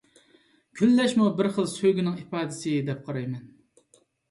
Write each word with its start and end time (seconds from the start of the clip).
كۈنلەشمۇ 0.79 1.27
بىر 1.41 1.51
خىل 1.59 1.69
سۆيگۈنىڭ 1.75 2.17
ئىپادىسى، 2.23 2.75
دەپ 2.91 3.07
قارايمەن. 3.09 3.49